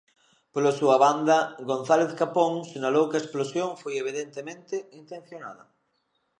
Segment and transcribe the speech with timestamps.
[0.53, 1.37] Pola súa banda,
[1.71, 5.63] González Capón sinalou que a explosión foi "evidentemente" intencionada.